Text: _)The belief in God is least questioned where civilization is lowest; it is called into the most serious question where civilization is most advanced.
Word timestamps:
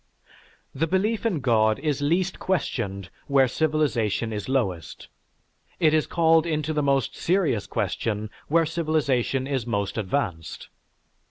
_)The 0.73 0.87
belief 0.87 1.27
in 1.27 1.41
God 1.41 1.77
is 1.77 2.01
least 2.01 2.39
questioned 2.39 3.11
where 3.27 3.47
civilization 3.47 4.33
is 4.33 4.49
lowest; 4.49 5.09
it 5.79 5.93
is 5.93 6.07
called 6.07 6.47
into 6.47 6.73
the 6.73 6.81
most 6.81 7.15
serious 7.15 7.67
question 7.67 8.31
where 8.47 8.65
civilization 8.65 9.45
is 9.45 9.67
most 9.67 9.99
advanced. 9.99 10.69